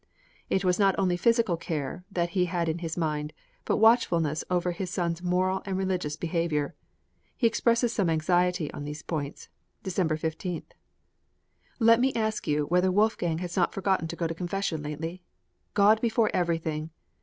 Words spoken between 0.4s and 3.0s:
It was not only physical care that he had in his